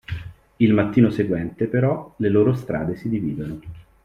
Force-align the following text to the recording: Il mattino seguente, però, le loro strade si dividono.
Il 0.55 0.73
mattino 0.73 1.11
seguente, 1.11 1.67
però, 1.67 2.15
le 2.17 2.29
loro 2.29 2.55
strade 2.55 2.95
si 2.95 3.07
dividono. 3.07 3.59